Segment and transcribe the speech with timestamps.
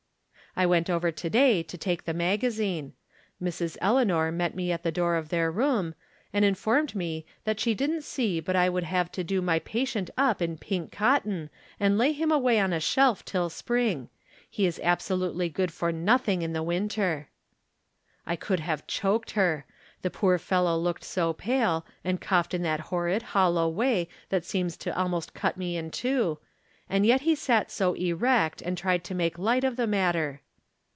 [0.53, 2.91] I went over to day to take the magazine.
[3.41, 3.77] Mrs.
[3.79, 5.95] Eleanor met me at the door of their room,
[6.33, 6.61] and From Different Standpoints.
[6.65, 10.09] Ill informed me that she didn't see but I would have to do my patient
[10.17, 14.09] up in pink cotton and lay him away on a slielf till spring;
[14.49, 17.29] he is absolutely good for nothing in the winter.
[18.25, 19.65] I could have choked her.
[20.01, 24.43] The poor fellow looked so pale, and coughed in that horrid, hol low way that
[24.43, 26.39] seems to almost cut me in two;
[26.89, 30.41] and yet he sat so erect and tried to make light of the matter.